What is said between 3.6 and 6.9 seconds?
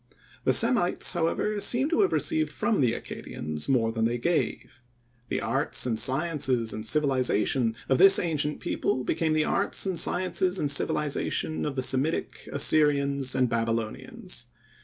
more than they gave. The arts and sciences and